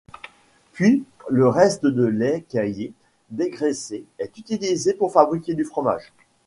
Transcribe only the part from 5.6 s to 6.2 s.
fromage.